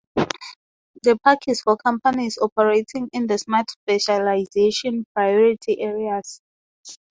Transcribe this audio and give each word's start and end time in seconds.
The 1.03 1.15
Park 1.23 1.41
is 1.47 1.61
for 1.61 1.77
companies 1.77 2.39
operating 2.41 3.07
in 3.13 3.27
the 3.27 3.37
smart 3.37 3.69
specialization 3.69 5.05
priority 5.13 5.79
areas. 5.79 6.41